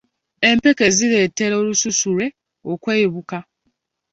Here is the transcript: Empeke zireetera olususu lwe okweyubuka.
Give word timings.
Empeke 0.49 0.85
zireetera 0.97 1.53
olususu 1.61 2.07
lwe 2.15 2.27
okweyubuka. 2.71 3.37